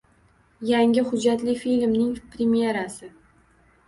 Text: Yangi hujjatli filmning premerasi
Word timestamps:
Yangi 0.69 1.03
hujjatli 1.09 1.53
filmning 1.63 2.15
premerasi 2.37 3.11